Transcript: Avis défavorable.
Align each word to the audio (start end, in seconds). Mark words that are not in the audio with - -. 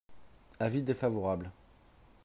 Avis 0.59 0.81
défavorable. 0.83 1.51